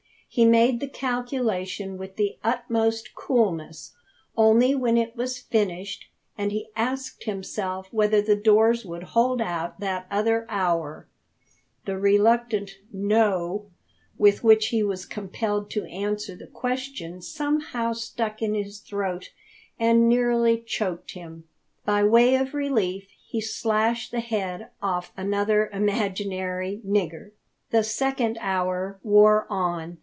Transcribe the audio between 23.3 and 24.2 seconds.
slashed